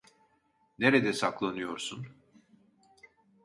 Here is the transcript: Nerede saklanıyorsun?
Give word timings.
Nerede 0.79 1.13
saklanıyorsun? 1.13 2.07